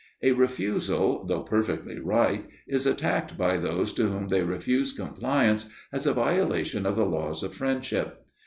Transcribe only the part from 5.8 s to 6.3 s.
as a